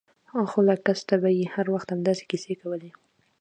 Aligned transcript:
خو 0.51 0.59
له 0.67 0.75
کسته 0.85 1.15
به 1.21 1.29
يې 1.37 1.45
هر 1.53 1.65
وخت 1.73 1.87
همداسې 1.93 2.23
کيسې 2.31 2.53
کولې. 2.61 2.91